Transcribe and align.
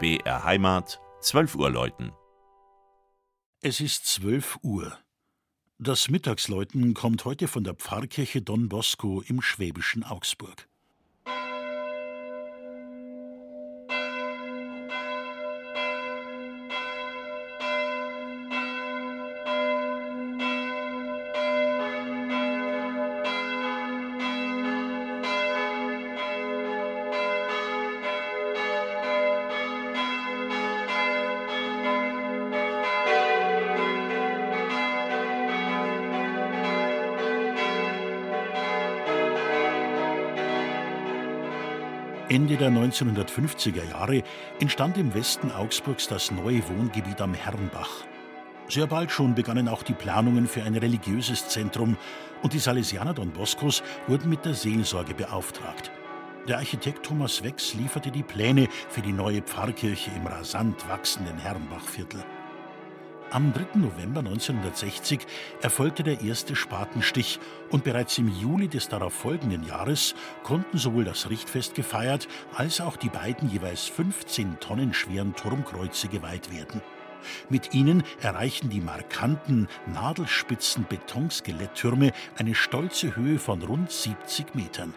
BR 0.00 0.44
Heimat, 0.44 1.00
12 1.22 1.56
Uhr 1.56 1.70
läuten. 1.70 2.12
Es 3.60 3.80
ist 3.80 4.06
12 4.06 4.58
Uhr. 4.62 4.96
Das 5.80 6.08
Mittagsläuten 6.08 6.94
kommt 6.94 7.24
heute 7.24 7.48
von 7.48 7.64
der 7.64 7.74
Pfarrkirche 7.74 8.40
Don 8.40 8.68
Bosco 8.68 9.22
im 9.22 9.42
schwäbischen 9.42 10.04
Augsburg. 10.04 10.68
Ende 42.30 42.58
der 42.58 42.68
1950er 42.70 43.88
Jahre 43.90 44.22
entstand 44.60 44.98
im 44.98 45.14
Westen 45.14 45.50
Augsburgs 45.50 46.08
das 46.08 46.30
neue 46.30 46.62
Wohngebiet 46.68 47.22
am 47.22 47.32
Herrenbach. 47.32 48.04
Sehr 48.68 48.86
bald 48.86 49.10
schon 49.10 49.34
begannen 49.34 49.66
auch 49.66 49.82
die 49.82 49.94
Planungen 49.94 50.46
für 50.46 50.62
ein 50.62 50.76
religiöses 50.76 51.48
Zentrum 51.48 51.96
und 52.42 52.52
die 52.52 52.58
Salesianer 52.58 53.14
Don 53.14 53.30
Boscos 53.30 53.82
wurden 54.08 54.28
mit 54.28 54.44
der 54.44 54.52
Seelsorge 54.52 55.14
beauftragt. 55.14 55.90
Der 56.46 56.58
Architekt 56.58 57.06
Thomas 57.06 57.42
Wex 57.42 57.72
lieferte 57.72 58.10
die 58.10 58.22
Pläne 58.22 58.68
für 58.90 59.00
die 59.00 59.14
neue 59.14 59.40
Pfarrkirche 59.40 60.10
im 60.14 60.26
rasant 60.26 60.86
wachsenden 60.86 61.38
Herrenbachviertel. 61.38 62.22
Am 63.30 63.52
3. 63.52 63.78
November 63.78 64.20
1960 64.20 65.20
erfolgte 65.60 66.02
der 66.02 66.22
erste 66.22 66.56
Spatenstich 66.56 67.38
und 67.68 67.84
bereits 67.84 68.16
im 68.16 68.28
Juli 68.28 68.68
des 68.68 68.88
darauffolgenden 68.88 69.64
Jahres 69.64 70.14
konnten 70.44 70.78
sowohl 70.78 71.04
das 71.04 71.28
Richtfest 71.28 71.74
gefeiert 71.74 72.26
als 72.56 72.80
auch 72.80 72.96
die 72.96 73.10
beiden 73.10 73.50
jeweils 73.50 73.84
15 73.84 74.60
Tonnen 74.60 74.94
schweren 74.94 75.34
Turmkreuze 75.34 76.08
geweiht 76.08 76.50
werden. 76.50 76.80
Mit 77.50 77.74
ihnen 77.74 78.02
erreichen 78.22 78.70
die 78.70 78.80
markanten, 78.80 79.68
nadelspitzen 79.92 80.86
Betonskelettürme 80.88 82.12
eine 82.38 82.54
stolze 82.54 83.14
Höhe 83.14 83.38
von 83.38 83.60
rund 83.60 83.92
70 83.92 84.54
Metern. 84.54 84.94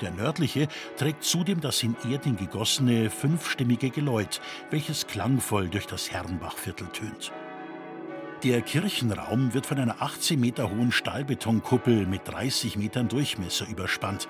Der 0.00 0.12
nördliche 0.12 0.68
trägt 0.96 1.24
zudem 1.24 1.60
das 1.60 1.82
in 1.82 1.96
Erding 2.08 2.36
gegossene 2.36 3.10
fünfstimmige 3.10 3.90
Geläut, 3.90 4.40
welches 4.70 5.08
klangvoll 5.08 5.68
durch 5.68 5.86
das 5.88 6.12
Herrenbachviertel 6.12 6.86
tönt. 6.88 7.32
Der 8.44 8.60
Kirchenraum 8.60 9.54
wird 9.54 9.64
von 9.64 9.78
einer 9.78 10.02
18 10.02 10.38
Meter 10.38 10.68
hohen 10.70 10.92
Stahlbetonkuppel 10.92 12.06
mit 12.06 12.28
30 12.28 12.76
Metern 12.76 13.08
Durchmesser 13.08 13.66
überspannt. 13.66 14.28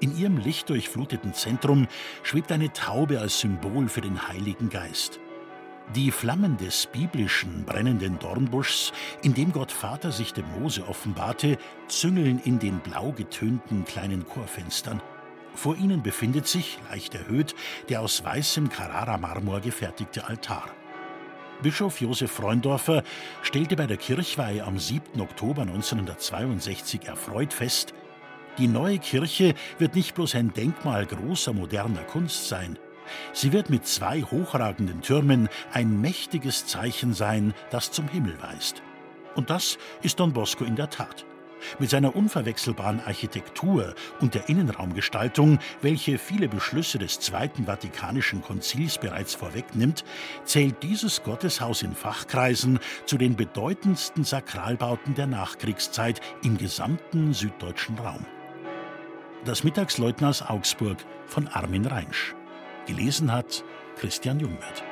In 0.00 0.18
ihrem 0.18 0.36
lichtdurchfluteten 0.36 1.32
Zentrum 1.32 1.86
schwebt 2.24 2.50
eine 2.50 2.72
Taube 2.72 3.20
als 3.20 3.38
Symbol 3.38 3.88
für 3.88 4.00
den 4.00 4.26
Heiligen 4.26 4.68
Geist. 4.68 5.20
Die 5.94 6.10
Flammen 6.10 6.56
des 6.56 6.86
biblischen 6.86 7.64
brennenden 7.64 8.18
Dornbuschs, 8.18 8.92
in 9.22 9.32
dem 9.32 9.52
Gott 9.52 9.70
Vater 9.70 10.10
sich 10.10 10.32
dem 10.32 10.50
Mose 10.58 10.88
offenbarte, 10.88 11.56
züngeln 11.86 12.40
in 12.42 12.58
den 12.58 12.80
blau 12.80 13.12
getönten 13.12 13.84
kleinen 13.84 14.26
Chorfenstern. 14.26 15.00
Vor 15.54 15.76
ihnen 15.76 16.02
befindet 16.02 16.48
sich, 16.48 16.80
leicht 16.90 17.14
erhöht, 17.14 17.54
der 17.90 18.00
aus 18.00 18.24
weißem 18.24 18.70
Carrara-Marmor 18.70 19.60
gefertigte 19.60 20.26
Altar. 20.26 20.64
Bischof 21.62 22.00
Josef 22.00 22.30
Freundorfer 22.30 23.02
stellte 23.42 23.76
bei 23.76 23.86
der 23.86 23.96
Kirchweihe 23.96 24.62
am 24.64 24.78
7. 24.78 25.20
Oktober 25.20 25.62
1962 25.62 27.06
erfreut 27.06 27.52
fest, 27.52 27.94
die 28.58 28.68
neue 28.68 28.98
Kirche 28.98 29.54
wird 29.78 29.94
nicht 29.94 30.14
bloß 30.14 30.34
ein 30.34 30.52
Denkmal 30.52 31.06
großer 31.06 31.52
moderner 31.52 32.02
Kunst 32.02 32.48
sein, 32.48 32.78
sie 33.32 33.52
wird 33.52 33.70
mit 33.70 33.86
zwei 33.86 34.22
hochragenden 34.22 35.00
Türmen 35.00 35.48
ein 35.72 36.00
mächtiges 36.00 36.66
Zeichen 36.66 37.14
sein, 37.14 37.54
das 37.70 37.90
zum 37.90 38.08
Himmel 38.08 38.36
weist. 38.42 38.82
Und 39.34 39.50
das 39.50 39.78
ist 40.02 40.20
Don 40.20 40.32
Bosco 40.32 40.64
in 40.64 40.76
der 40.76 40.90
Tat. 40.90 41.24
Mit 41.78 41.90
seiner 41.90 42.14
unverwechselbaren 42.14 43.00
Architektur 43.00 43.94
und 44.20 44.34
der 44.34 44.48
Innenraumgestaltung, 44.48 45.58
welche 45.82 46.18
viele 46.18 46.48
Beschlüsse 46.48 46.98
des 46.98 47.20
Zweiten 47.20 47.66
Vatikanischen 47.66 48.42
Konzils 48.42 48.98
bereits 48.98 49.34
vorwegnimmt, 49.34 50.04
zählt 50.44 50.82
dieses 50.82 51.22
Gotteshaus 51.22 51.82
in 51.82 51.94
Fachkreisen 51.94 52.78
zu 53.04 53.18
den 53.18 53.36
bedeutendsten 53.36 54.24
Sakralbauten 54.24 55.14
der 55.14 55.26
Nachkriegszeit 55.26 56.20
im 56.42 56.56
gesamten 56.58 57.32
süddeutschen 57.34 57.98
Raum. 57.98 58.24
Das 59.44 59.64
Mittagsleutner 59.64 60.28
aus 60.28 60.42
Augsburg 60.42 60.98
von 61.26 61.46
Armin 61.48 61.86
Reinsch. 61.86 62.34
Gelesen 62.86 63.32
hat 63.32 63.64
Christian 63.96 64.40
Jungwirth. 64.40 64.84